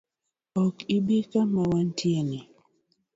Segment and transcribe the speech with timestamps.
[0.63, 2.39] Ok ibi kama wantieni?